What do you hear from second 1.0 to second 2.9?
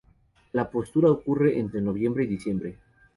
ocurre entre noviembre y diciembre.